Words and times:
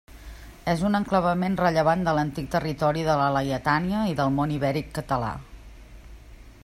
És 0.71 0.79
un 0.87 0.99
enclavament 0.99 1.57
rellevant 1.59 2.01
de 2.07 2.15
l'antic 2.19 2.49
territori 2.55 3.05
de 3.09 3.19
la 3.21 3.29
Laietània 3.37 4.01
i 4.13 4.17
del 4.23 4.33
món 4.39 4.57
ibèric 4.59 4.91
català. 4.99 5.31